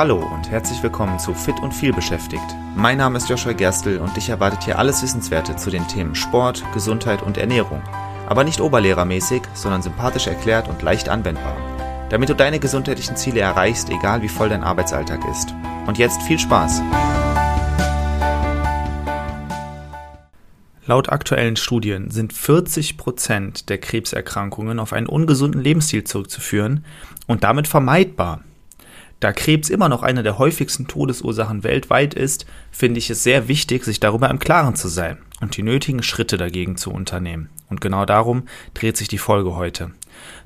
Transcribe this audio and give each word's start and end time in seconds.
Hallo 0.00 0.16
und 0.16 0.50
herzlich 0.50 0.82
willkommen 0.82 1.18
zu 1.18 1.34
Fit 1.34 1.60
und 1.60 1.74
viel 1.74 1.92
beschäftigt. 1.92 2.56
Mein 2.74 2.96
Name 2.96 3.18
ist 3.18 3.28
Joshua 3.28 3.52
Gerstl 3.52 3.98
und 3.98 4.16
dich 4.16 4.30
erwartet 4.30 4.64
hier 4.64 4.78
alles 4.78 5.02
Wissenswerte 5.02 5.56
zu 5.56 5.68
den 5.68 5.86
Themen 5.88 6.14
Sport, 6.14 6.64
Gesundheit 6.72 7.20
und 7.20 7.36
Ernährung. 7.36 7.82
Aber 8.26 8.42
nicht 8.42 8.62
oberlehrermäßig, 8.62 9.42
sondern 9.52 9.82
sympathisch 9.82 10.26
erklärt 10.26 10.68
und 10.68 10.80
leicht 10.80 11.10
anwendbar. 11.10 11.54
Damit 12.08 12.30
du 12.30 12.34
deine 12.34 12.58
gesundheitlichen 12.58 13.14
Ziele 13.16 13.40
erreichst, 13.40 13.90
egal 13.90 14.22
wie 14.22 14.30
voll 14.30 14.48
dein 14.48 14.64
Arbeitsalltag 14.64 15.20
ist. 15.30 15.54
Und 15.86 15.98
jetzt 15.98 16.22
viel 16.22 16.38
Spaß! 16.38 16.80
Laut 20.86 21.10
aktuellen 21.10 21.56
Studien 21.56 22.10
sind 22.10 22.32
40 22.32 22.96
Prozent 22.96 23.68
der 23.68 23.76
Krebserkrankungen 23.76 24.78
auf 24.78 24.94
einen 24.94 25.08
ungesunden 25.08 25.60
Lebensstil 25.60 26.04
zurückzuführen 26.04 26.86
und 27.26 27.44
damit 27.44 27.68
vermeidbar. 27.68 28.40
Da 29.20 29.32
Krebs 29.32 29.68
immer 29.68 29.90
noch 29.90 30.02
eine 30.02 30.22
der 30.22 30.38
häufigsten 30.38 30.86
Todesursachen 30.86 31.62
weltweit 31.62 32.14
ist, 32.14 32.46
finde 32.70 32.98
ich 32.98 33.10
es 33.10 33.22
sehr 33.22 33.48
wichtig, 33.48 33.84
sich 33.84 34.00
darüber 34.00 34.30
im 34.30 34.38
Klaren 34.38 34.76
zu 34.76 34.88
sein 34.88 35.18
und 35.42 35.58
die 35.58 35.62
nötigen 35.62 36.02
Schritte 36.02 36.38
dagegen 36.38 36.78
zu 36.78 36.90
unternehmen. 36.90 37.50
Und 37.68 37.82
genau 37.82 38.06
darum 38.06 38.44
dreht 38.72 38.96
sich 38.96 39.08
die 39.08 39.18
Folge 39.18 39.56
heute. 39.56 39.90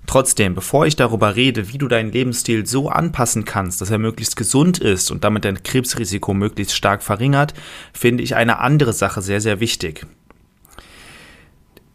Trotzdem, 0.06 0.54
bevor 0.56 0.86
ich 0.86 0.96
darüber 0.96 1.36
rede, 1.36 1.72
wie 1.72 1.78
du 1.78 1.86
deinen 1.86 2.10
Lebensstil 2.10 2.66
so 2.66 2.88
anpassen 2.88 3.44
kannst, 3.44 3.80
dass 3.80 3.90
er 3.90 3.98
möglichst 3.98 4.36
gesund 4.36 4.78
ist 4.78 5.12
und 5.12 5.22
damit 5.22 5.44
dein 5.44 5.62
Krebsrisiko 5.62 6.34
möglichst 6.34 6.74
stark 6.74 7.02
verringert, 7.02 7.54
finde 7.92 8.24
ich 8.24 8.34
eine 8.34 8.58
andere 8.58 8.92
Sache 8.92 9.22
sehr, 9.22 9.40
sehr 9.40 9.60
wichtig. 9.60 10.04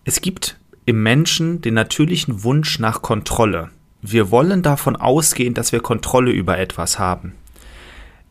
Es 0.06 0.22
gibt 0.22 0.58
im 0.86 1.04
Menschen 1.04 1.62
den 1.62 1.74
natürlichen 1.74 2.44
Wunsch 2.44 2.80
nach 2.80 3.02
Kontrolle 3.02 3.70
wir 4.02 4.32
wollen 4.32 4.62
davon 4.62 4.96
ausgehen, 4.96 5.54
dass 5.54 5.72
wir 5.72 5.82
Kontrolle 5.82 6.32
über 6.32 6.58
etwas 6.58 7.00
haben. 7.00 7.34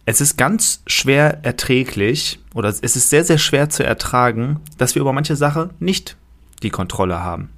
Es 0.06 0.22
ist 0.22 0.38
ganz 0.38 0.82
schwer 0.86 1.44
erträglich 1.44 2.40
oder 2.54 2.70
es 2.70 2.80
ist 2.80 3.10
sehr, 3.10 3.24
sehr 3.24 3.36
schwer 3.36 3.68
zu 3.68 3.84
ertragen, 3.84 4.60
dass 4.78 4.94
wir 4.94 5.02
über 5.02 5.12
manche 5.12 5.36
Sache 5.36 5.70
nicht 5.80 6.16
die 6.62 6.70
Kontrolle 6.70 7.22
haben. 7.22 7.50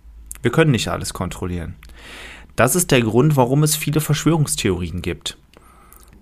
Wir 0.42 0.50
können 0.50 0.72
nicht 0.72 0.88
alles 0.88 1.14
kontrollieren. 1.14 1.77
Das 2.56 2.75
ist 2.75 2.91
der 2.91 3.03
Grund, 3.03 3.36
warum 3.36 3.62
es 3.62 3.77
viele 3.77 4.00
Verschwörungstheorien 4.00 5.00
gibt. 5.00 5.38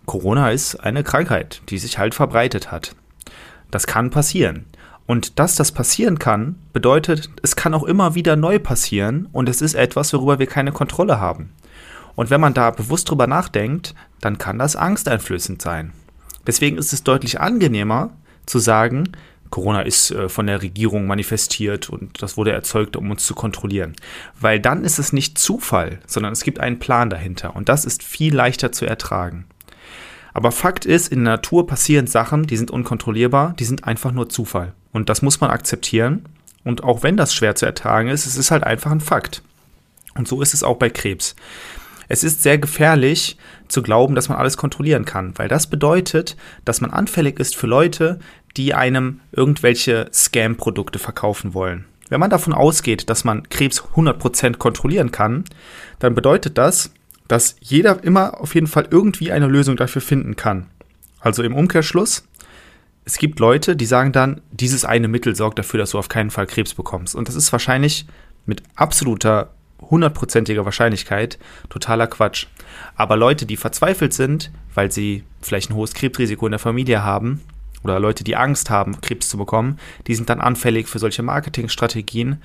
Corona 0.05 0.51
ist 0.51 0.77
eine 0.77 1.03
Krankheit, 1.05 1.63
die 1.69 1.79
sich 1.79 1.99
halt 1.99 2.15
verbreitet 2.15 2.71
hat. 2.71 2.95
Das 3.71 3.87
kann 3.87 4.11
passieren. 4.11 4.67
Und 5.07 5.39
dass 5.39 5.55
das 5.55 5.73
passieren 5.73 6.19
kann, 6.19 6.57
bedeutet, 6.75 7.31
es 7.43 7.57
kann 7.57 7.73
auch 7.73 7.85
immer 7.85 8.15
wieder 8.15 8.37
neu 8.37 8.59
passieren 8.59 9.29
und 9.33 9.49
es 9.49 9.63
ist 9.63 9.75
etwas, 9.75 10.13
worüber 10.13 10.39
wir 10.39 10.47
keine 10.47 10.73
Kontrolle 10.73 11.19
haben. 11.19 11.51
Und 12.19 12.31
wenn 12.31 12.41
man 12.41 12.53
da 12.53 12.73
bewusst 12.73 13.09
drüber 13.09 13.29
nachdenkt, 13.29 13.95
dann 14.21 14.39
kann 14.39 14.59
das 14.59 14.75
angsteinflößend 14.75 15.63
sein. 15.63 15.93
Deswegen 16.49 16.77
ist 16.77 16.93
es 16.93 17.05
deutlich 17.05 17.41
angenehmer 17.41 18.11
zu 18.45 18.59
sagen, 18.59 19.13
Corona 19.51 19.83
ist 19.83 20.11
äh, 20.11 20.29
von 20.29 20.49
der 20.49 20.61
Regierung 20.61 21.07
manifestiert 21.07 21.89
und 21.89 22.21
das 22.21 22.37
wurde 22.37 22.51
erzeugt, 22.51 22.97
um 22.97 23.09
uns 23.13 23.25
zu 23.25 23.37
kontrollieren. 23.37 23.95
Weil 24.41 24.59
dann 24.59 24.83
ist 24.83 24.99
es 24.99 25.13
nicht 25.13 25.39
Zufall, 25.39 26.01
sondern 26.09 26.33
es 26.33 26.43
gibt 26.43 26.59
einen 26.59 26.81
Plan 26.81 27.09
dahinter 27.09 27.55
und 27.55 27.69
das 27.69 27.85
ist 27.85 28.03
viel 28.03 28.35
leichter 28.35 28.73
zu 28.73 28.85
ertragen. 28.85 29.45
Aber 30.35 30.51
Fakt 30.51 30.87
ist, 30.87 31.13
in 31.13 31.23
der 31.23 31.35
Natur 31.35 31.69
passieren 31.69 32.09
Sachen, 32.09 32.49
die 32.49 32.57
sind 32.57 32.73
unkontrollierbar, 32.73 33.55
die 33.61 33.65
sind 33.65 33.85
einfach 33.85 34.11
nur 34.11 34.29
Zufall. 34.29 34.73
Und 34.91 35.09
das 35.09 35.23
muss 35.23 35.41
man 35.41 35.51
akzeptieren. 35.51 36.25
Und 36.65 36.83
auch 36.83 37.05
wenn 37.05 37.17
das 37.17 37.33
schwer 37.33 37.55
zu 37.55 37.65
ertragen 37.65 38.09
ist, 38.09 38.27
es 38.27 38.37
ist 38.37 38.51
halt 38.51 38.65
einfach 38.65 38.91
ein 38.91 39.01
Fakt. 39.01 39.45
Und 40.17 40.27
so 40.27 40.43
ist 40.43 40.53
es 40.53 40.65
auch 40.65 40.79
bei 40.79 40.91
Krebs. 40.91 41.37
Es 42.09 42.25
ist 42.25 42.43
sehr 42.43 42.59
gefährlich 42.59 43.37
zu 43.69 43.83
glauben, 43.83 44.15
dass 44.15 44.29
man 44.29 44.39
alles 44.39 44.57
kontrollieren 44.57 45.05
kann, 45.05 45.35
weil 45.37 45.49
das 45.49 45.69
bedeutet, 45.69 46.37
dass 46.65 46.81
man 46.81 46.91
anfällig 46.91 47.39
ist 47.39 47.55
für 47.55 47.67
Leute, 47.67 48.19
die 48.57 48.75
einem 48.75 49.21
irgendwelche 49.31 50.09
Scam-Produkte 50.13 50.99
verkaufen 50.99 51.55
wollen. 51.55 51.85
Wenn 52.09 52.21
man 52.21 52.31
davon 52.31 52.55
ausgeht, 52.55 53.11
dass 53.11 53.25
man 53.25 53.49
Krebs 53.51 53.83
100% 53.83 54.57
kontrollieren 54.57 55.13
kann, 55.13 55.45
dann 55.99 56.15
bedeutet 56.15 56.57
das, 56.57 56.93
dass 57.29 57.57
jeder 57.61 58.03
immer 58.03 58.41
auf 58.41 58.55
jeden 58.55 58.67
Fall 58.67 58.89
irgendwie 58.91 59.31
eine 59.31 59.47
Lösung 59.47 59.77
dafür 59.77 60.01
finden 60.01 60.35
kann. 60.35 60.67
Also 61.21 61.43
im 61.43 61.55
Umkehrschluss, 61.55 62.27
es 63.05 63.19
gibt 63.19 63.39
Leute, 63.39 63.77
die 63.77 63.87
sagen 63.87 64.13
dann, 64.13 64.41
dieses 64.51 64.87
eine 64.87 65.09
Mittel 65.09 65.37
sorgt 65.37 65.59
dafür, 65.59 65.79
dass 65.79 65.91
du 65.91 65.99
auf 65.99 66.09
keinen 66.09 66.31
Fall 66.31 66.47
Krebs 66.47 66.75
bekommst. 66.75 67.15
Und 67.15 67.29
das 67.29 67.35
ist 67.35 67.53
wahrscheinlich 67.53 68.07
mit 68.47 68.63
absoluter 68.75 69.51
hundertprozentiger 69.81 70.65
Wahrscheinlichkeit 70.65 71.39
totaler 71.69 72.07
Quatsch. 72.07 72.47
Aber 72.97 73.17
Leute, 73.17 73.47
die 73.47 73.57
verzweifelt 73.57 74.13
sind, 74.13 74.51
weil 74.75 74.91
sie 74.91 75.25
vielleicht 75.41 75.71
ein 75.71 75.75
hohes 75.75 75.95
Krebsrisiko 75.95 76.47
in 76.47 76.53
der 76.53 76.59
Familie 76.59 77.03
haben, 77.03 77.41
oder 77.85 78.01
Leute, 78.01 78.25
die 78.25 78.37
Angst 78.37 78.71
haben, 78.71 79.01
Krebs 79.01 79.29
zu 79.29 79.39
bekommen, 79.39 79.79
die 80.07 80.15
sind 80.15 80.29
dann 80.31 80.41
anfällig 80.41 80.89
für 80.89 80.99
solche 80.99 81.23
Marketingstrategien 81.23 82.43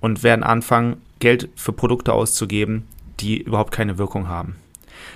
und 0.00 0.22
werden 0.22 0.42
anfangen, 0.42 0.96
Geld 1.20 1.48
für 1.54 1.72
Produkte 1.72 2.12
auszugeben, 2.12 2.88
die 3.20 3.40
überhaupt 3.40 3.72
keine 3.72 3.98
Wirkung 3.98 4.28
haben. 4.28 4.56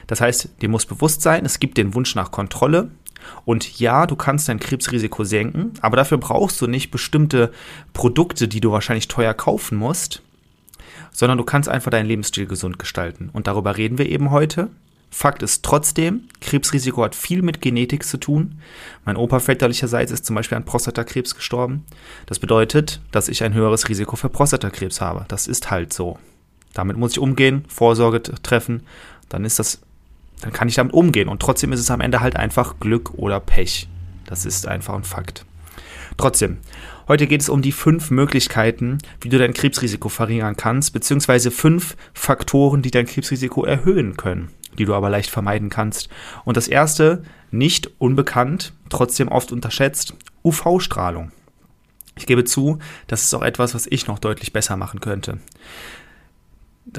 Das 0.07 0.21
heißt, 0.21 0.51
dir 0.63 0.69
muss 0.69 0.87
bewusst 0.87 1.23
sein, 1.23 1.45
es 1.45 1.59
gibt 1.59 1.79
den 1.79 1.95
Wunsch 1.95 2.15
nach 2.15 2.31
Kontrolle. 2.31 2.91
Und 3.45 3.81
ja, 3.81 4.07
du 4.07 4.15
kannst 4.15 4.49
dein 4.49 4.61
Krebsrisiko 4.61 5.25
senken, 5.25 5.73
aber 5.81 5.97
dafür 5.97 6.19
brauchst 6.19 6.61
du 6.61 6.69
nicht 6.69 6.93
bestimmte 6.93 7.51
Produkte, 7.93 8.47
die 8.47 8.61
du 8.61 8.71
wahrscheinlich 8.71 9.09
teuer 9.09 9.35
kaufen 9.35 9.77
musst, 9.79 10.23
sondern 11.17 11.39
du 11.39 11.45
kannst 11.45 11.71
einfach 11.71 11.91
deinen 11.91 12.07
Lebensstil 12.07 12.47
gesund 12.47 12.79
gestalten. 12.79 13.31
Und 13.33 13.47
darüber 13.47 13.79
reden 13.79 13.97
wir 13.97 14.07
eben 14.07 14.31
heute. 14.31 14.69
Fakt 15.11 15.43
ist 15.43 15.65
trotzdem, 15.65 16.29
Krebsrisiko 16.43 17.03
hat 17.03 17.15
viel 17.15 17.41
mit 17.41 17.63
Genetik 17.63 18.05
zu 18.05 18.19
tun. 18.19 18.61
Mein 19.07 19.17
Opa 19.17 19.39
väterlicherseits 19.41 20.13
ist 20.13 20.27
zum 20.27 20.37
Beispiel 20.37 20.59
an 20.59 20.67
Prostatakrebs 20.67 21.35
gestorben. 21.35 21.87
Das 22.27 22.39
bedeutet, 22.39 23.01
dass 23.13 23.29
ich 23.29 23.43
ein 23.43 23.55
höheres 23.55 23.89
Risiko 23.89 24.17
für 24.17 24.29
Prostatakrebs 24.29 25.01
habe. 25.01 25.25
Das 25.29 25.47
ist 25.47 25.71
halt 25.71 25.95
so. 25.95 26.19
Damit 26.75 26.99
muss 26.99 27.13
ich 27.13 27.19
umgehen, 27.19 27.65
Vorsorge 27.67 28.23
treffen. 28.23 28.83
Dann 29.31 29.47
ist 29.47 29.59
das, 29.59 29.81
dann 30.43 30.53
kann 30.53 30.69
ich 30.69 30.75
damit 30.75 30.93
umgehen. 30.93 31.31
Und 31.31 31.41
trotzdem 31.41 31.73
ist 31.73 31.81
es 31.81 31.91
am 31.91 32.03
Ende 32.03 32.21
halt 32.21 32.37
einfach 32.37 32.79
Glück 32.79 33.15
oder 33.15 33.41
Pech. 33.41 33.89
Das 34.27 34.45
ist 34.45 34.69
einfach 34.69 34.93
ein 34.93 35.05
Fakt. 35.05 35.47
Trotzdem, 36.19 36.59
heute 37.09 37.27
geht 37.27 37.41
es 37.41 37.49
um 37.49 37.63
die 37.63 37.73
fünf 37.73 38.11
Möglichkeiten, 38.11 38.99
wie 39.21 39.29
du 39.29 39.39
dein 39.39 39.55
Krebsrisiko 39.55 40.09
verringern 40.09 40.57
kannst, 40.57 40.93
beziehungsweise 40.93 41.51
fünf 41.51 41.97
Faktoren, 42.15 42.83
die 42.83 42.91
dein 42.91 43.07
Krebsrisiko 43.07 43.65
erhöhen 43.65 44.17
können, 44.17 44.51
die 44.79 44.85
du 44.85 44.95
aber 44.95 45.11
leicht 45.11 45.31
vermeiden 45.31 45.71
kannst. 45.71 46.09
Und 46.45 46.57
das 46.57 46.69
erste, 46.69 47.23
nicht 47.51 47.91
unbekannt, 47.99 48.73
trotzdem 48.89 49.29
oft 49.29 49.53
unterschätzt, 49.53 50.15
UV-Strahlung. 50.45 51.33
Ich 52.19 52.27
gebe 52.27 52.45
zu, 52.45 52.79
das 53.07 53.23
ist 53.23 53.35
auch 53.35 53.43
etwas, 53.43 53.75
was 53.75 53.87
ich 53.87 54.07
noch 54.07 54.19
deutlich 54.19 54.53
besser 54.53 54.77
machen 54.77 55.01
könnte 55.01 55.39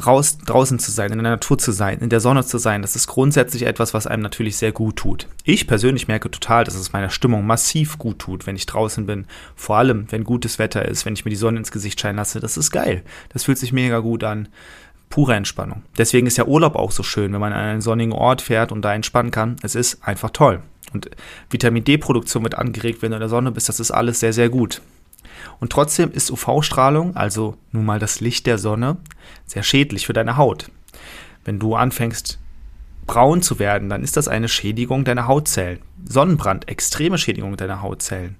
raus, 0.05 0.37
draußen 0.45 0.79
zu 0.79 0.91
sein, 0.91 1.11
in 1.11 1.23
der 1.23 1.31
Natur 1.31 1.57
zu 1.57 1.71
sein, 1.71 1.99
in 1.99 2.09
der 2.09 2.19
Sonne 2.19 2.43
zu 2.45 2.57
sein, 2.57 2.81
das 2.81 2.95
ist 2.95 3.07
grundsätzlich 3.07 3.63
etwas, 3.63 3.93
was 3.93 4.07
einem 4.07 4.21
natürlich 4.21 4.57
sehr 4.57 4.71
gut 4.71 4.97
tut. 4.97 5.27
Ich 5.43 5.67
persönlich 5.67 6.07
merke 6.07 6.29
total, 6.29 6.63
dass 6.63 6.75
es 6.75 6.93
meiner 6.93 7.09
Stimmung 7.09 7.45
massiv 7.45 7.97
gut 7.97 8.19
tut, 8.19 8.47
wenn 8.47 8.55
ich 8.55 8.65
draußen 8.65 9.05
bin. 9.05 9.25
Vor 9.55 9.77
allem, 9.77 10.07
wenn 10.09 10.23
gutes 10.23 10.59
Wetter 10.59 10.85
ist, 10.85 11.05
wenn 11.05 11.13
ich 11.13 11.25
mir 11.25 11.29
die 11.31 11.37
Sonne 11.37 11.59
ins 11.59 11.71
Gesicht 11.71 11.99
scheinen 11.99 12.17
lasse. 12.17 12.39
Das 12.39 12.57
ist 12.57 12.71
geil. 12.71 13.03
Das 13.29 13.45
fühlt 13.45 13.57
sich 13.57 13.71
mega 13.71 13.99
gut 13.99 14.23
an. 14.23 14.49
Pure 15.09 15.35
Entspannung. 15.35 15.83
Deswegen 15.97 16.27
ist 16.27 16.37
ja 16.37 16.45
Urlaub 16.45 16.75
auch 16.75 16.91
so 16.91 17.01
schön, 17.01 17.31
wenn 17.31 17.39
man 17.39 17.53
an 17.53 17.59
einen 17.59 17.81
sonnigen 17.81 18.11
Ort 18.11 18.41
fährt 18.41 18.73
und 18.73 18.81
da 18.81 18.93
entspannen 18.93 19.31
kann. 19.31 19.55
Es 19.61 19.73
ist 19.73 20.05
einfach 20.05 20.31
toll. 20.31 20.61
Und 20.93 21.09
Vitamin 21.49 21.85
D-Produktion 21.85 22.43
wird 22.43 22.57
angeregt, 22.57 23.01
wenn 23.01 23.11
du 23.11 23.17
in 23.17 23.21
der 23.21 23.29
Sonne 23.29 23.51
bist. 23.51 23.69
Das 23.69 23.79
ist 23.79 23.91
alles 23.91 24.19
sehr, 24.19 24.33
sehr 24.33 24.49
gut. 24.49 24.81
Und 25.59 25.71
trotzdem 25.71 26.11
ist 26.11 26.31
UV-Strahlung, 26.31 27.15
also 27.15 27.57
nun 27.71 27.85
mal 27.85 27.99
das 27.99 28.19
Licht 28.19 28.47
der 28.47 28.57
Sonne, 28.57 28.97
sehr 29.45 29.63
schädlich 29.63 30.05
für 30.05 30.13
deine 30.13 30.37
Haut. 30.37 30.69
Wenn 31.45 31.59
du 31.59 31.75
anfängst 31.75 32.39
braun 33.07 33.41
zu 33.41 33.57
werden, 33.57 33.89
dann 33.89 34.03
ist 34.03 34.17
das 34.17 34.27
eine 34.27 34.50
Schädigung 34.50 35.06
deiner 35.06 35.27
Hautzellen. 35.27 35.79
Sonnenbrand, 36.06 36.67
extreme 36.67 37.17
Schädigung 37.17 37.56
deiner 37.57 37.81
Hautzellen. 37.81 38.35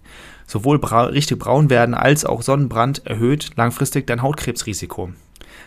Sowohl 0.46 0.78
bra 0.80 1.06
richtig 1.06 1.40
braun 1.40 1.70
werden 1.70 1.96
als 1.96 2.26
auch 2.26 2.42
Sonnenbrand 2.42 3.06
erhöht 3.06 3.52
langfristig 3.56 4.06
dein 4.08 4.22
Hautkrebsrisiko. 4.22 5.12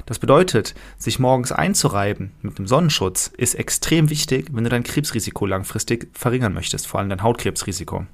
Das 0.06 0.18
bedeutet, 0.18 0.74
sich 0.96 1.18
morgens 1.18 1.52
einzureiben 1.52 2.32
mit 2.42 2.58
einem 2.58 2.66
Sonnenschutz 2.66 3.30
ist 3.36 3.54
extrem 3.54 4.10
wichtig, 4.10 4.48
wenn 4.52 4.64
du 4.64 4.70
dein 4.70 4.82
Krebsrisiko 4.82 5.46
langfristig 5.46 6.08
verringern 6.12 6.54
möchtest, 6.54 6.86
vor 6.86 7.00
allem 7.00 7.10
dein 7.10 7.22
Hautkrebsrisiko. 7.22 8.06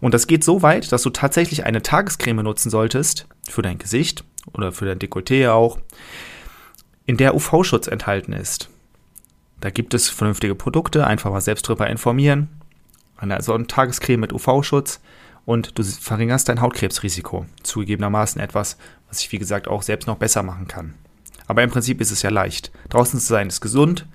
Und 0.00 0.14
das 0.14 0.26
geht 0.26 0.44
so 0.44 0.62
weit, 0.62 0.92
dass 0.92 1.02
du 1.02 1.10
tatsächlich 1.10 1.64
eine 1.64 1.82
Tagescreme 1.82 2.42
nutzen 2.42 2.70
solltest, 2.70 3.26
für 3.48 3.62
dein 3.62 3.78
Gesicht 3.78 4.24
oder 4.52 4.72
für 4.72 4.86
dein 4.86 4.98
Dekolleté 4.98 5.50
auch, 5.50 5.78
in 7.06 7.16
der 7.16 7.34
UV-Schutz 7.34 7.86
enthalten 7.86 8.32
ist. 8.32 8.70
Da 9.60 9.70
gibt 9.70 9.92
es 9.92 10.08
vernünftige 10.08 10.54
Produkte, 10.54 11.06
einfach 11.06 11.30
mal 11.30 11.40
selbst 11.40 11.68
drüber 11.68 11.88
informieren. 11.88 12.48
Eine 13.16 13.42
Sonnentagescreme 13.42 14.20
mit 14.20 14.32
UV-Schutz 14.32 15.00
und 15.44 15.78
du 15.78 15.82
verringerst 15.82 16.48
dein 16.48 16.60
Hautkrebsrisiko. 16.60 17.44
Zugegebenermaßen 17.62 18.40
etwas, 18.40 18.78
was 19.08 19.20
ich 19.20 19.30
wie 19.32 19.38
gesagt 19.38 19.68
auch 19.68 19.82
selbst 19.82 20.06
noch 20.06 20.16
besser 20.16 20.42
machen 20.42 20.66
kann. 20.66 20.94
Aber 21.46 21.62
im 21.62 21.70
Prinzip 21.70 22.00
ist 22.00 22.12
es 22.12 22.22
ja 22.22 22.30
leicht. 22.30 22.70
Draußen 22.88 23.18
zu 23.18 23.26
sein 23.26 23.48
ist 23.48 23.60
gesund, 23.60 24.06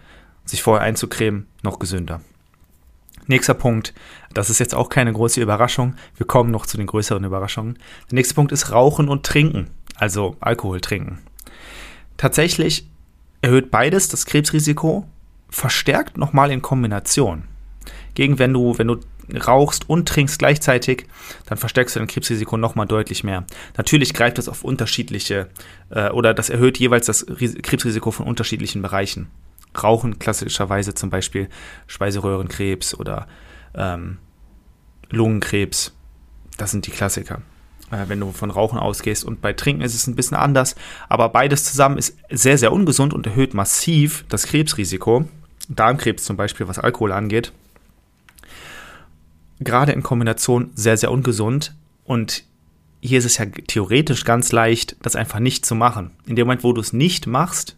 sich 0.45 0.63
vorher 0.63 0.85
einzucremen 0.85 1.47
noch 1.61 1.79
gesünder. 1.79 2.21
Nächster 3.27 3.53
Punkt, 3.53 3.93
das 4.33 4.49
ist 4.49 4.59
jetzt 4.59 4.75
auch 4.75 4.89
keine 4.89 5.11
große 5.11 5.41
Überraschung. 5.41 5.95
Wir 6.17 6.27
kommen 6.27 6.51
noch 6.51 6.65
zu 6.65 6.77
den 6.77 6.87
größeren 6.87 7.23
Überraschungen. 7.23 7.79
Der 8.09 8.15
nächste 8.15 8.35
Punkt 8.35 8.51
ist 8.51 8.71
Rauchen 8.71 9.09
und 9.09 9.25
Trinken, 9.25 9.67
also 9.95 10.35
Alkohol 10.39 10.81
trinken. 10.81 11.19
Tatsächlich 12.17 12.87
erhöht 13.41 13.71
beides 13.71 14.09
das 14.09 14.25
Krebsrisiko, 14.25 15.05
verstärkt 15.49 16.17
nochmal 16.17 16.51
in 16.51 16.61
Kombination. 16.61 17.43
Gegen 18.13 18.39
wenn 18.39 18.53
du, 18.53 18.77
wenn 18.77 18.87
du 18.87 18.99
rauchst 19.33 19.89
und 19.89 20.07
trinkst 20.07 20.39
gleichzeitig, 20.39 21.07
dann 21.45 21.57
verstärkst 21.57 21.95
du 21.95 21.99
dein 21.99 22.07
Krebsrisiko 22.07 22.57
nochmal 22.57 22.85
deutlich 22.85 23.23
mehr. 23.23 23.45
Natürlich 23.75 24.13
greift 24.13 24.37
das 24.37 24.47
auf 24.47 24.63
unterschiedliche 24.63 25.49
äh, 25.89 26.09
oder 26.09 26.33
das 26.33 26.49
erhöht 26.49 26.77
jeweils 26.77 27.07
das 27.07 27.25
Krebsrisiko 27.25 28.11
von 28.11 28.27
unterschiedlichen 28.27 28.81
Bereichen. 28.81 29.29
Rauchen 29.83 30.19
klassischerweise 30.19 30.93
zum 30.93 31.09
Beispiel 31.09 31.49
Speiseröhrenkrebs 31.87 32.95
oder 32.95 33.27
ähm, 33.73 34.17
Lungenkrebs. 35.09 35.93
Das 36.57 36.71
sind 36.71 36.87
die 36.87 36.91
Klassiker, 36.91 37.41
äh, 37.91 38.05
wenn 38.07 38.19
du 38.19 38.31
von 38.31 38.51
Rauchen 38.51 38.79
ausgehst. 38.79 39.25
Und 39.25 39.41
bei 39.41 39.53
Trinken 39.53 39.81
ist 39.81 39.95
es 39.95 40.07
ein 40.07 40.15
bisschen 40.15 40.37
anders. 40.37 40.75
Aber 41.09 41.29
beides 41.29 41.65
zusammen 41.65 41.97
ist 41.97 42.17
sehr, 42.29 42.57
sehr 42.57 42.71
ungesund 42.71 43.13
und 43.13 43.27
erhöht 43.27 43.53
massiv 43.53 44.25
das 44.29 44.47
Krebsrisiko. 44.47 45.25
Darmkrebs 45.67 46.23
zum 46.23 46.37
Beispiel, 46.37 46.67
was 46.67 46.79
Alkohol 46.79 47.11
angeht 47.11 47.51
gerade 49.59 49.91
in 49.91 50.03
Kombination 50.03 50.71
sehr, 50.75 50.97
sehr 50.97 51.11
ungesund. 51.11 51.73
Und 52.03 52.43
hier 53.01 53.19
ist 53.19 53.25
es 53.25 53.37
ja 53.37 53.45
theoretisch 53.45 54.25
ganz 54.25 54.51
leicht, 54.51 54.95
das 55.01 55.15
einfach 55.15 55.39
nicht 55.39 55.65
zu 55.65 55.75
machen. 55.75 56.11
In 56.25 56.35
dem 56.35 56.47
Moment, 56.47 56.63
wo 56.63 56.73
du 56.73 56.81
es 56.81 56.93
nicht 56.93 57.27
machst, 57.27 57.75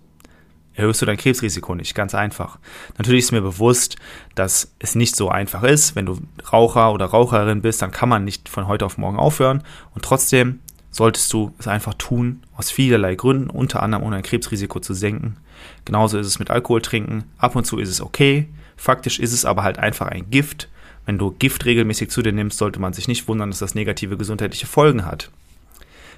erhöhst 0.77 1.01
du 1.01 1.06
dein 1.06 1.18
Krebsrisiko 1.18 1.75
nicht. 1.75 1.94
Ganz 1.94 2.15
einfach. 2.15 2.59
Natürlich 2.97 3.25
ist 3.25 3.31
mir 3.33 3.41
bewusst, 3.41 3.97
dass 4.35 4.71
es 4.79 4.95
nicht 4.95 5.15
so 5.15 5.29
einfach 5.29 5.63
ist. 5.63 5.95
Wenn 5.95 6.06
du 6.06 6.19
Raucher 6.53 6.94
oder 6.94 7.07
Raucherin 7.07 7.62
bist, 7.62 7.81
dann 7.81 7.91
kann 7.91 8.07
man 8.07 8.24
nicht 8.24 8.47
von 8.47 8.68
heute 8.68 8.85
auf 8.85 8.97
morgen 8.97 9.18
aufhören. 9.18 9.63
Und 9.94 10.06
trotzdem 10.06 10.59
solltest 10.89 11.33
du 11.33 11.53
es 11.59 11.68
einfach 11.68 11.95
tun, 11.95 12.44
aus 12.56 12.71
vielerlei 12.71 13.15
Gründen, 13.15 13.50
unter 13.50 13.83
anderem 13.83 14.03
um 14.06 14.12
dein 14.12 14.24
Krebsrisiko 14.24 14.79
zu 14.79 14.94
senken. 14.94 15.38
Genauso 15.83 16.18
ist 16.18 16.27
es 16.27 16.39
mit 16.39 16.50
Alkohol 16.50 16.81
trinken. 16.81 17.25
Ab 17.38 17.56
und 17.56 17.65
zu 17.65 17.77
ist 17.77 17.89
es 17.89 18.00
okay. 18.00 18.47
Faktisch 18.77 19.19
ist 19.19 19.33
es 19.33 19.44
aber 19.44 19.63
halt 19.63 19.79
einfach 19.79 20.07
ein 20.07 20.29
Gift 20.29 20.69
wenn 21.07 21.18
du 21.18 21.31
Gift 21.31 21.65
regelmäßig 21.65 22.09
zu 22.09 22.21
dir 22.21 22.33
nimmst, 22.33 22.57
sollte 22.57 22.81
man 22.81 22.91
sich 22.91 23.07
nicht 23.07 23.29
wundern, 23.29 23.50
dass 23.50 23.59
das 23.59 23.75
negative 23.75 24.18
gesundheitliche 24.18 24.68
Folgen 24.68 25.06
hat. 25.06 25.31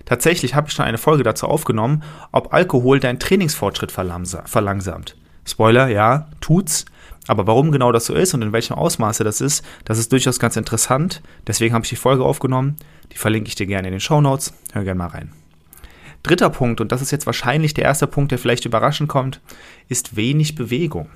Tatsächlich 0.10 0.56
habe 0.56 0.68
ich 0.68 0.74
schon 0.74 0.86
eine 0.86 0.98
Folge 0.98 1.22
dazu 1.22 1.46
aufgenommen, 1.46 2.02
ob 2.32 2.52
Alkohol 2.52 3.00
deinen 3.00 3.20
Trainingsfortschritt 3.20 3.92
verlangsamt. 3.92 5.16
Spoiler, 5.46 5.88
ja, 5.88 6.28
tut's. 6.42 6.86
Aber 7.28 7.46
warum 7.46 7.72
genau 7.72 7.92
das 7.92 8.08
so 8.08 8.16
ist 8.16 8.34
und 8.34 8.42
in 8.42 8.52
welchem 8.52 8.74
Ausmaße 8.74 9.24
das 9.24 9.40
ist, 9.40 9.64
das 9.86 10.00
ist 10.00 10.12
durchaus 10.12 10.40
ganz 10.40 10.56
interessant. 10.56 11.22
Deswegen 11.46 11.76
habe 11.76 11.86
ich 11.86 11.90
die 11.90 11.96
Folge 11.96 12.24
aufgenommen. 12.24 12.78
Die 13.12 13.18
verlinke 13.18 13.50
ich 13.50 13.56
dir 13.56 13.68
gerne 13.68 13.88
in 13.88 13.92
den 13.92 14.00
Show 14.00 14.20
Notes. 14.20 14.52
Hör 14.74 14.84
gerne 14.84 14.98
mal 14.98 15.08
rein. 15.08 15.32
Dritter 16.24 16.50
Punkt, 16.50 16.82
und 16.82 16.92
das 16.92 17.04
ist 17.04 17.12
jetzt 17.12 17.28
wahrscheinlich 17.28 17.76
der 17.76 17.84
erste 17.84 18.08
Punkt, 18.08 18.32
der 18.32 18.40
vielleicht 18.40 18.66
überraschend 18.66 19.10
kommt, 19.10 19.42
ist 19.90 20.16
wenig 20.16 20.56
Bewegung. 20.56 21.08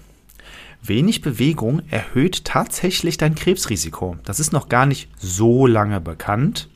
Wenig 0.84 1.22
Bewegung 1.22 1.82
erhöht 1.90 2.46
tatsächlich 2.46 3.18
dein 3.18 3.34
Krebsrisiko. 3.34 4.18
Das 4.24 4.40
ist 4.40 4.54
noch 4.54 4.70
gar 4.70 4.86
nicht 4.86 5.10
so 5.18 5.66
lange 5.66 6.00
bekannt. 6.00 6.70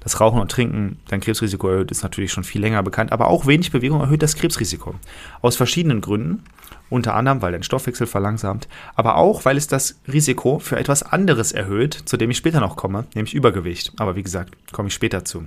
Das 0.00 0.20
Rauchen 0.20 0.40
und 0.40 0.50
Trinken 0.50 0.98
dein 1.08 1.20
Krebsrisiko 1.20 1.68
erhöht, 1.68 1.90
ist 1.90 2.02
natürlich 2.02 2.32
schon 2.32 2.44
viel 2.44 2.60
länger 2.60 2.82
bekannt, 2.82 3.12
aber 3.12 3.28
auch 3.28 3.46
wenig 3.46 3.72
Bewegung 3.72 4.00
erhöht 4.00 4.22
das 4.22 4.36
Krebsrisiko. 4.36 4.94
Aus 5.42 5.56
verschiedenen 5.56 6.00
Gründen. 6.00 6.44
Unter 6.90 7.14
anderem, 7.14 7.42
weil 7.42 7.52
dein 7.52 7.62
Stoffwechsel 7.62 8.06
verlangsamt, 8.06 8.66
aber 8.94 9.16
auch, 9.16 9.44
weil 9.44 9.58
es 9.58 9.66
das 9.66 10.00
Risiko 10.10 10.58
für 10.58 10.78
etwas 10.78 11.02
anderes 11.02 11.52
erhöht, 11.52 11.92
zu 11.92 12.16
dem 12.16 12.30
ich 12.30 12.38
später 12.38 12.60
noch 12.60 12.76
komme, 12.76 13.04
nämlich 13.14 13.34
Übergewicht. 13.34 13.92
Aber 13.98 14.16
wie 14.16 14.22
gesagt, 14.22 14.56
komme 14.72 14.88
ich 14.88 14.94
später 14.94 15.22
zu. 15.22 15.44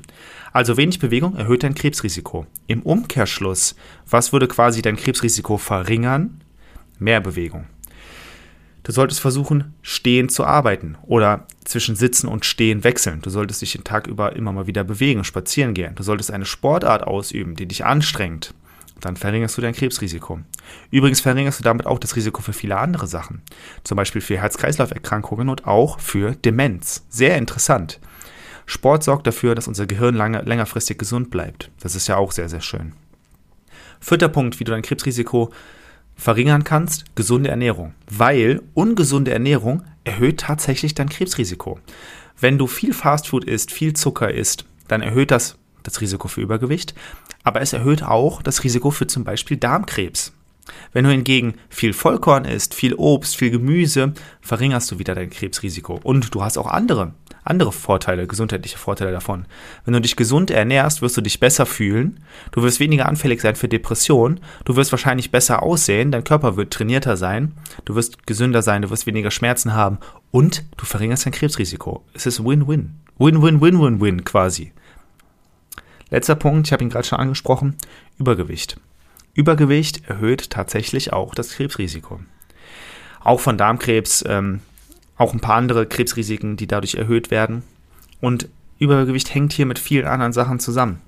Also 0.53 0.77
wenig 0.77 0.99
Bewegung 0.99 1.35
erhöht 1.35 1.63
dein 1.63 1.73
Krebsrisiko. 1.73 2.45
Im 2.67 2.83
Umkehrschluss, 2.83 3.75
was 4.07 4.33
würde 4.33 4.47
quasi 4.47 4.83
dein 4.83 4.97
Krebsrisiko 4.97 5.57
verringern? 5.57 6.41
Mehr 6.99 7.21
Bewegung. 7.21 7.65
Du 8.83 8.91
solltest 8.91 9.19
versuchen, 9.19 9.75
stehend 9.83 10.31
zu 10.31 10.43
arbeiten 10.43 10.97
oder 11.03 11.45
zwischen 11.65 11.95
Sitzen 11.95 12.27
und 12.27 12.45
Stehen 12.45 12.83
wechseln. 12.83 13.21
Du 13.21 13.29
solltest 13.29 13.61
dich 13.61 13.73
den 13.73 13.83
Tag 13.83 14.07
über 14.07 14.35
immer 14.35 14.51
mal 14.51 14.65
wieder 14.65 14.83
bewegen, 14.83 15.23
spazieren 15.23 15.73
gehen. 15.73 15.93
Du 15.95 16.03
solltest 16.03 16.31
eine 16.31 16.45
Sportart 16.45 17.03
ausüben, 17.03 17.55
die 17.55 17.67
dich 17.67 17.85
anstrengt. 17.85 18.53
Dann 18.99 19.17
verringerst 19.17 19.57
du 19.57 19.61
dein 19.61 19.73
Krebsrisiko. 19.73 20.39
Übrigens 20.89 21.21
verringerst 21.21 21.59
du 21.59 21.63
damit 21.63 21.85
auch 21.85 21.99
das 21.99 22.15
Risiko 22.15 22.41
für 22.41 22.53
viele 22.53 22.77
andere 22.77 23.07
Sachen. 23.07 23.41
Zum 23.83 23.97
Beispiel 23.97 24.21
für 24.21 24.37
Herz-Kreislauf-Erkrankungen 24.37 25.49
und 25.49 25.65
auch 25.67 25.99
für 25.99 26.35
Demenz. 26.35 27.05
Sehr 27.09 27.37
interessant. 27.37 27.99
Sport 28.65 29.03
sorgt 29.03 29.27
dafür, 29.27 29.55
dass 29.55 29.67
unser 29.67 29.85
Gehirn 29.85 30.15
lange, 30.15 30.41
längerfristig 30.41 30.97
gesund 30.97 31.29
bleibt. 31.29 31.71
Das 31.81 31.95
ist 31.95 32.07
ja 32.07 32.17
auch 32.17 32.31
sehr, 32.31 32.47
sehr 32.47 32.61
schön. 32.61 32.93
Vierter 33.99 34.29
Punkt, 34.29 34.59
wie 34.59 34.63
du 34.63 34.71
dein 34.71 34.81
Krebsrisiko 34.81 35.51
verringern 36.21 36.63
kannst, 36.63 37.15
gesunde 37.15 37.49
Ernährung. 37.49 37.95
Weil 38.07 38.61
ungesunde 38.75 39.31
Ernährung 39.31 39.81
erhöht 40.03 40.41
tatsächlich 40.41 40.93
dein 40.93 41.09
Krebsrisiko. 41.09 41.79
Wenn 42.39 42.59
du 42.59 42.67
viel 42.67 42.93
Fastfood 42.93 43.43
isst, 43.43 43.71
viel 43.71 43.93
Zucker 43.93 44.31
isst, 44.31 44.65
dann 44.87 45.01
erhöht 45.01 45.31
das 45.31 45.57
das 45.81 45.99
Risiko 45.99 46.27
für 46.27 46.41
Übergewicht, 46.41 46.93
aber 47.43 47.61
es 47.61 47.73
erhöht 47.73 48.03
auch 48.03 48.43
das 48.43 48.63
Risiko 48.63 48.91
für 48.91 49.07
zum 49.07 49.23
Beispiel 49.23 49.57
Darmkrebs. 49.57 50.31
Wenn 50.93 51.05
du 51.05 51.11
hingegen 51.11 51.55
viel 51.69 51.93
Vollkorn 51.93 52.45
isst, 52.45 52.73
viel 52.73 52.93
Obst, 52.95 53.35
viel 53.35 53.51
Gemüse, 53.51 54.13
verringerst 54.41 54.91
du 54.91 54.99
wieder 54.99 55.15
dein 55.15 55.29
Krebsrisiko. 55.29 55.99
Und 56.03 56.33
du 56.33 56.43
hast 56.43 56.57
auch 56.57 56.67
andere 56.67 57.13
andere 57.43 57.71
Vorteile, 57.71 58.27
gesundheitliche 58.27 58.77
Vorteile 58.77 59.11
davon. 59.11 59.45
Wenn 59.85 59.93
du 59.93 60.01
dich 60.01 60.15
gesund 60.15 60.51
ernährst, 60.51 61.01
wirst 61.01 61.17
du 61.17 61.21
dich 61.21 61.39
besser 61.39 61.65
fühlen, 61.65 62.19
du 62.51 62.61
wirst 62.61 62.79
weniger 62.79 63.07
anfällig 63.07 63.41
sein 63.41 63.55
für 63.55 63.67
Depressionen, 63.67 64.39
du 64.65 64.75
wirst 64.75 64.91
wahrscheinlich 64.91 65.31
besser 65.31 65.63
aussehen, 65.63 66.11
dein 66.11 66.23
Körper 66.23 66.55
wird 66.55 66.71
trainierter 66.71 67.17
sein, 67.17 67.53
du 67.85 67.95
wirst 67.95 68.27
gesünder 68.27 68.61
sein, 68.61 68.83
du 68.83 68.89
wirst 68.89 69.07
weniger 69.07 69.31
Schmerzen 69.31 69.73
haben 69.73 69.97
und 70.29 70.63
du 70.77 70.85
verringerst 70.85 71.25
dein 71.25 71.33
Krebsrisiko. 71.33 72.03
Es 72.13 72.25
ist 72.25 72.43
Win-Win. 72.43 72.99
Win-Win-Win-Win-Win 73.17 74.23
quasi. 74.23 74.71
Letzter 76.09 76.35
Punkt, 76.35 76.67
ich 76.67 76.73
habe 76.73 76.83
ihn 76.83 76.89
gerade 76.89 77.07
schon 77.07 77.19
angesprochen, 77.19 77.75
Übergewicht. 78.19 78.77
Übergewicht 79.33 80.09
erhöht 80.09 80.49
tatsächlich 80.49 81.13
auch 81.13 81.33
das 81.33 81.51
Krebsrisiko. 81.51 82.19
Auch 83.23 83.39
von 83.39 83.57
Darmkrebs 83.57 84.23
ähm, 84.27 84.61
auch 85.15 85.33
ein 85.33 85.39
paar 85.39 85.55
andere 85.55 85.85
Krebsrisiken, 85.85 86.57
die 86.57 86.67
dadurch 86.67 86.95
erhöht 86.95 87.31
werden. 87.31 87.63
Und 88.19 88.49
Übergewicht 88.79 89.33
hängt 89.33 89.53
hier 89.53 89.67
mit 89.67 89.79
vielen 89.79 90.07
anderen 90.07 90.33
Sachen 90.33 90.59
zusammen. 90.59 91.01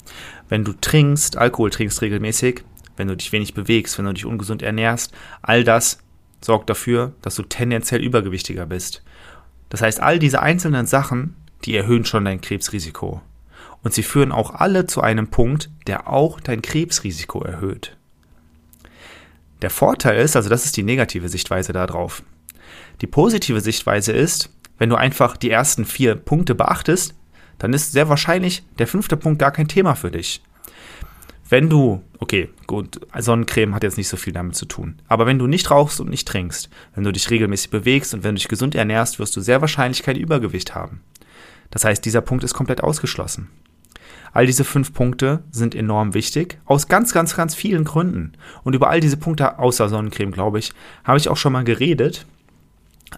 Wenn 0.48 0.64
du 0.64 0.74
trinkst, 0.74 1.38
Alkohol 1.38 1.72
trinkst 1.72 2.02
regelmäßig, 2.02 2.64
wenn 2.96 3.08
du 3.08 3.18
dich 3.18 3.32
wenig 3.32 3.56
bewegst, 3.56 3.98
wenn 3.98 4.06
du 4.06 4.14
dich 4.14 4.26
ungesund 4.26 4.62
ernährst, 4.62 5.14
all 5.42 5.64
das 5.64 5.98
sorgt 6.42 6.70
dafür, 6.70 7.14
dass 7.22 7.36
du 7.36 7.44
tendenziell 7.44 8.02
übergewichtiger 8.02 8.68
bist. 8.68 9.04
Das 9.70 9.82
heißt, 9.82 10.00
all 10.00 10.20
diese 10.20 10.42
einzelnen 10.42 10.86
Sachen, 10.86 11.36
die 11.66 11.76
erhöhen 11.76 12.06
schon 12.06 12.26
dein 12.26 12.42
Krebsrisiko. 12.42 13.22
Und 13.82 13.94
sie 13.94 14.04
führen 14.04 14.32
auch 14.32 14.52
alle 14.52 14.86
zu 14.86 15.02
einem 15.02 15.28
Punkt, 15.28 15.72
der 15.88 16.08
auch 16.08 16.40
dein 16.40 16.62
Krebsrisiko 16.62 17.42
erhöht. 17.44 17.98
Der 19.64 19.70
Vorteil 19.70 20.20
ist, 20.20 20.36
also 20.36 20.50
das 20.50 20.66
ist 20.66 20.76
die 20.76 20.84
negative 20.84 21.30
Sichtweise 21.30 21.72
darauf, 21.72 22.22
die 23.00 23.08
positive 23.08 23.62
Sichtweise 23.62 24.12
ist, 24.12 24.50
wenn 24.78 24.90
du 24.90 24.98
einfach 24.98 25.38
die 25.38 25.50
ersten 25.50 25.86
vier 25.86 26.16
Punkte 26.16 26.54
beachtest, 26.54 27.16
dann 27.60 27.72
ist 27.72 27.94
sehr 27.94 28.10
wahrscheinlich 28.10 28.64
der 28.78 28.88
fünfte 28.88 29.16
Punkt 29.16 29.40
gar 29.40 29.52
kein 29.52 29.70
Thema 29.70 29.96
für 29.96 30.12
dich. 30.12 30.44
Wenn 31.48 31.70
du, 31.70 32.04
okay, 32.20 32.50
gut, 32.68 33.00
Sonnencreme 33.18 33.74
hat 33.74 33.84
jetzt 33.84 33.98
nicht 33.98 34.10
so 34.10 34.18
viel 34.18 34.34
damit 34.34 34.58
zu 34.58 34.66
tun, 34.66 35.02
aber 35.08 35.26
wenn 35.26 35.40
du 35.40 35.48
nicht 35.48 35.72
rauchst 35.72 36.02
und 36.02 36.10
nicht 36.10 36.28
trinkst, 36.28 36.70
wenn 36.94 37.06
du 37.06 37.14
dich 37.14 37.30
regelmäßig 37.30 37.70
bewegst 37.70 38.14
und 38.14 38.26
wenn 38.26 38.36
du 38.36 38.40
dich 38.40 38.50
gesund 38.50 38.76
ernährst, 38.76 39.18
wirst 39.18 39.34
du 39.38 39.40
sehr 39.40 39.62
wahrscheinlich 39.62 40.04
kein 40.04 40.18
Übergewicht 40.18 40.76
haben. 40.76 41.00
Das 41.72 41.86
heißt, 41.86 42.04
dieser 42.04 42.22
Punkt 42.22 42.44
ist 42.44 42.54
komplett 42.54 42.84
ausgeschlossen. 42.84 43.48
All 44.34 44.48
diese 44.48 44.64
fünf 44.64 44.94
Punkte 44.94 45.44
sind 45.52 45.76
enorm 45.76 46.16
wichtig, 46.16 46.60
aus 46.66 46.88
ganz, 46.88 47.14
ganz, 47.14 47.36
ganz 47.36 47.54
vielen 47.54 47.84
Gründen. 47.84 48.34
Und 48.64 48.74
über 48.74 48.90
all 48.90 49.00
diese 49.00 49.18
Punkte, 49.18 49.60
außer 49.60 49.90
Sonnencreme, 49.90 50.32
glaube 50.32 50.60
ich, 50.60 50.74
habe 51.04 51.20
ich 51.20 51.30
auch 51.30 51.38
schon 51.38 51.54
mal 51.54 51.64
geredet. 51.64 52.26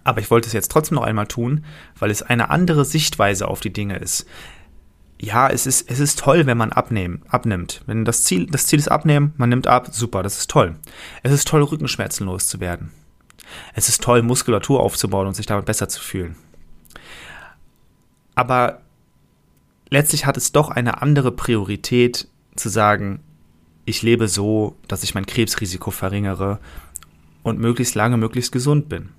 Aber 0.03 0.19
ich 0.19 0.29
wollte 0.29 0.47
es 0.47 0.53
jetzt 0.53 0.71
trotzdem 0.71 0.95
noch 0.95 1.05
einmal 1.05 1.27
tun, 1.27 1.63
weil 1.97 2.11
es 2.11 2.21
eine 2.21 2.49
andere 2.49 2.83
Sichtweise 2.83 3.47
auf 3.47 3.61
die 3.61 3.71
Dinge 3.71 3.97
ist. 3.97 4.27
Ja, 5.17 5.49
es 5.49 5.65
ist, 5.65 5.89
es 5.89 5.99
ist 5.99 6.19
toll, 6.19 6.45
wenn 6.45 6.57
man 6.57 6.73
abnehmen, 6.73 7.21
abnimmt. 7.29 7.81
Wenn 7.85 8.03
das 8.03 8.25
Ziel, 8.25 8.47
das 8.47 8.67
Ziel 8.67 8.79
ist 8.79 8.89
abnehmen, 8.89 9.33
man 9.37 9.47
nimmt 9.47 9.67
ab, 9.67 9.87
super, 9.91 10.21
das 10.21 10.37
ist 10.37 10.49
toll. 10.49 10.75
Es 11.23 11.31
ist 11.31 11.47
toll, 11.47 11.63
Rückenschmerzen 11.63 12.25
loszuwerden. 12.25 12.91
Es 13.73 13.87
ist 13.87 14.03
toll, 14.03 14.21
Muskulatur 14.21 14.81
aufzubauen 14.81 15.27
und 15.27 15.35
sich 15.35 15.45
damit 15.45 15.65
besser 15.65 15.87
zu 15.87 16.01
fühlen. 16.01 16.35
Aber 18.35 18.81
letztlich 19.95 20.25
hat 20.25 20.35
es 20.35 20.51
doch 20.51 20.69
eine 20.69 21.01
andere 21.01 21.31
Priorität 21.31 22.27
zu 22.57 22.67
sagen, 22.67 23.21
ich 23.85 24.01
lebe 24.01 24.27
so, 24.27 24.75
dass 24.89 25.03
ich 25.03 25.15
mein 25.15 25.25
Krebsrisiko 25.25 25.89
verringere 25.89 26.59
und 27.43 27.59
möglichst 27.59 27.95
lange 27.95 28.17
möglichst 28.17 28.51
gesund 28.51 28.89
bin. 28.89 29.09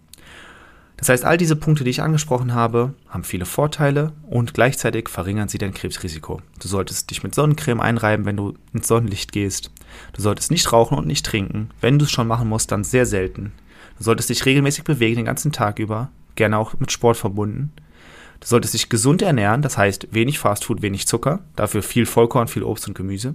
Das 0.98 1.08
heißt, 1.08 1.24
all 1.24 1.38
diese 1.38 1.56
Punkte, 1.56 1.84
die 1.84 1.90
ich 1.90 2.02
angesprochen 2.02 2.52
habe, 2.52 2.92
haben 3.08 3.24
viele 3.24 3.46
Vorteile 3.46 4.12
und 4.28 4.52
gleichzeitig 4.52 5.08
verringern 5.08 5.48
sie 5.48 5.56
dein 5.56 5.72
Krebsrisiko. 5.72 6.42
Du 6.60 6.68
solltest 6.68 7.10
dich 7.10 7.22
mit 7.22 7.34
Sonnencreme 7.34 7.80
einreiben, 7.80 8.26
wenn 8.26 8.36
du 8.36 8.52
ins 8.74 8.88
Sonnenlicht 8.88 9.32
gehst. 9.32 9.70
Du 10.12 10.20
solltest 10.20 10.50
nicht 10.50 10.72
rauchen 10.74 10.98
und 10.98 11.06
nicht 11.06 11.24
trinken. 11.24 11.70
Wenn 11.80 11.98
du 11.98 12.04
es 12.04 12.10
schon 12.10 12.28
machen 12.28 12.50
musst, 12.50 12.70
dann 12.70 12.84
sehr 12.84 13.06
selten. 13.06 13.52
Du 13.96 14.04
solltest 14.04 14.28
dich 14.28 14.44
regelmäßig 14.44 14.84
bewegen 14.84 15.16
den 15.16 15.24
ganzen 15.24 15.52
Tag 15.52 15.78
über, 15.78 16.10
gerne 16.34 16.58
auch 16.58 16.78
mit 16.78 16.92
Sport 16.92 17.16
verbunden. 17.16 17.72
Du 18.40 18.46
solltest 18.46 18.74
dich 18.74 18.88
gesund 18.88 19.22
ernähren, 19.22 19.62
das 19.62 19.78
heißt 19.78 20.08
wenig 20.12 20.38
Fastfood, 20.38 20.82
wenig 20.82 21.06
Zucker, 21.06 21.40
dafür 21.56 21.82
viel 21.82 22.06
Vollkorn, 22.06 22.48
viel 22.48 22.62
Obst 22.62 22.86
und 22.86 22.94
Gemüse. 22.94 23.34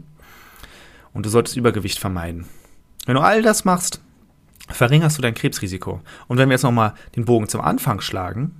Und 1.13 1.25
du 1.25 1.29
solltest 1.29 1.57
Übergewicht 1.57 1.99
vermeiden. 1.99 2.45
Wenn 3.05 3.15
du 3.15 3.21
all 3.21 3.41
das 3.41 3.65
machst, 3.65 4.01
verringerst 4.69 5.17
du 5.17 5.21
dein 5.21 5.33
Krebsrisiko. 5.33 6.01
Und 6.27 6.37
wenn 6.37 6.49
wir 6.49 6.53
jetzt 6.53 6.63
nochmal 6.63 6.93
den 7.15 7.25
Bogen 7.25 7.49
zum 7.49 7.61
Anfang 7.61 7.99
schlagen, 8.01 8.55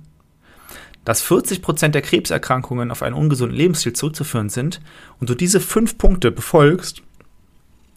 dass 1.04 1.24
40% 1.24 1.88
der 1.88 2.02
Krebserkrankungen 2.02 2.90
auf 2.90 3.02
einen 3.02 3.16
ungesunden 3.16 3.56
Lebensstil 3.56 3.92
zurückzuführen 3.92 4.48
sind 4.48 4.80
und 5.18 5.30
du 5.30 5.34
diese 5.34 5.60
fünf 5.60 5.98
Punkte 5.98 6.30
befolgst, 6.30 7.02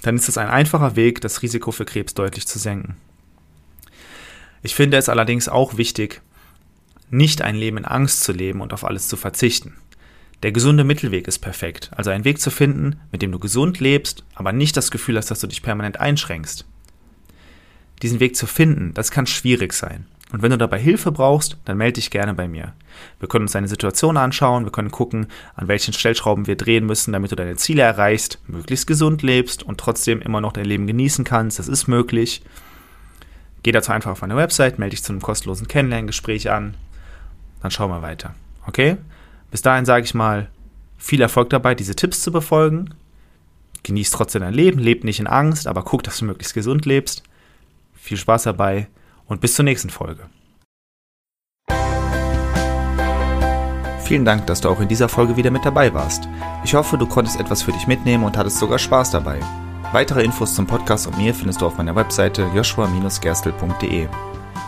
dann 0.01 0.15
ist 0.15 0.29
es 0.29 0.37
ein 0.37 0.49
einfacher 0.49 0.95
Weg, 0.95 1.21
das 1.21 1.41
Risiko 1.41 1.71
für 1.71 1.85
Krebs 1.85 2.13
deutlich 2.13 2.47
zu 2.47 2.59
senken. 2.59 2.97
Ich 4.61 4.75
finde 4.75 4.97
es 4.97 5.09
allerdings 5.09 5.47
auch 5.47 5.77
wichtig, 5.77 6.21
nicht 7.09 7.41
ein 7.41 7.55
Leben 7.55 7.77
in 7.77 7.85
Angst 7.85 8.23
zu 8.23 8.31
leben 8.31 8.61
und 8.61 8.73
auf 8.73 8.83
alles 8.83 9.07
zu 9.07 9.17
verzichten. 9.17 9.75
Der 10.43 10.51
gesunde 10.51 10.83
Mittelweg 10.83 11.27
ist 11.27 11.39
perfekt, 11.39 11.89
also 11.95 12.11
ein 12.11 12.25
Weg 12.25 12.39
zu 12.39 12.51
finden, 12.51 12.99
mit 13.11 13.21
dem 13.21 13.31
du 13.31 13.39
gesund 13.39 13.79
lebst, 13.79 14.23
aber 14.35 14.51
nicht 14.51 14.77
das 14.77 14.91
Gefühl 14.91 15.17
hast, 15.17 15.31
dass 15.31 15.39
du 15.39 15.47
dich 15.47 15.63
permanent 15.63 15.99
einschränkst. 15.99 16.65
Diesen 18.01 18.19
Weg 18.19 18.35
zu 18.35 18.45
finden, 18.45 18.93
das 18.93 19.11
kann 19.11 19.25
schwierig 19.25 19.73
sein. 19.73 20.05
Und 20.31 20.41
wenn 20.41 20.51
du 20.51 20.57
dabei 20.57 20.79
Hilfe 20.79 21.11
brauchst, 21.11 21.57
dann 21.65 21.77
melde 21.77 21.93
dich 21.93 22.09
gerne 22.09 22.33
bei 22.33 22.47
mir. 22.47 22.73
Wir 23.19 23.29
können 23.29 23.45
uns 23.45 23.53
deine 23.53 23.67
Situation 23.67 24.17
anschauen, 24.17 24.65
wir 24.65 24.71
können 24.71 24.91
gucken, 24.91 25.27
an 25.55 25.67
welchen 25.67 25.93
Stellschrauben 25.93 26.47
wir 26.47 26.57
drehen 26.57 26.85
müssen, 26.85 27.13
damit 27.13 27.31
du 27.31 27.35
deine 27.35 27.55
Ziele 27.55 27.83
erreichst, 27.83 28.39
möglichst 28.47 28.87
gesund 28.87 29.21
lebst 29.21 29.63
und 29.63 29.79
trotzdem 29.79 30.21
immer 30.21 30.41
noch 30.41 30.51
dein 30.51 30.65
Leben 30.65 30.87
genießen 30.87 31.23
kannst. 31.23 31.59
Das 31.59 31.67
ist 31.67 31.87
möglich. 31.87 32.41
Geh 33.63 33.71
dazu 33.71 33.91
einfach 33.91 34.11
auf 34.11 34.21
meine 34.21 34.35
Website, 34.35 34.77
melde 34.77 34.91
dich 34.95 35.03
zu 35.03 35.13
einem 35.13 35.21
kostenlosen 35.21 35.67
Kennenlerngespräch 35.67 36.51
an. 36.51 36.75
Dann 37.65 37.71
schauen 37.71 37.89
wir 37.89 38.03
weiter. 38.03 38.35
Okay? 38.67 38.97
Bis 39.49 39.63
dahin 39.63 39.85
sage 39.85 40.05
ich 40.05 40.13
mal, 40.13 40.49
viel 40.99 41.19
Erfolg 41.19 41.49
dabei, 41.49 41.73
diese 41.73 41.95
Tipps 41.95 42.21
zu 42.21 42.31
befolgen. 42.31 42.93
Genieß 43.81 44.11
trotzdem 44.11 44.43
dein 44.43 44.53
Leben, 44.53 44.77
leb 44.77 45.03
nicht 45.03 45.19
in 45.19 45.25
Angst, 45.25 45.65
aber 45.65 45.81
guck, 45.81 46.03
dass 46.03 46.19
du 46.19 46.25
möglichst 46.25 46.53
gesund 46.53 46.85
lebst. 46.85 47.23
Viel 47.95 48.17
Spaß 48.17 48.43
dabei 48.43 48.87
und 49.25 49.41
bis 49.41 49.55
zur 49.55 49.65
nächsten 49.65 49.89
Folge. 49.89 50.29
Vielen 54.03 54.25
Dank, 54.25 54.45
dass 54.45 54.61
du 54.61 54.69
auch 54.69 54.79
in 54.79 54.87
dieser 54.87 55.09
Folge 55.09 55.35
wieder 55.35 55.49
mit 55.49 55.65
dabei 55.65 55.91
warst. 55.91 56.29
Ich 56.63 56.75
hoffe, 56.75 56.99
du 56.99 57.07
konntest 57.07 57.39
etwas 57.39 57.63
für 57.63 57.71
dich 57.71 57.87
mitnehmen 57.87 58.25
und 58.25 58.37
hattest 58.37 58.59
sogar 58.59 58.77
Spaß 58.77 59.09
dabei. 59.09 59.39
Weitere 59.91 60.23
Infos 60.23 60.53
zum 60.53 60.67
Podcast 60.67 61.07
und 61.07 61.17
mir 61.17 61.33
findest 61.33 61.61
du 61.61 61.65
auf 61.65 61.77
meiner 61.79 61.95
Webseite 61.95 62.47
joshua-gerstel.de. 62.53 64.07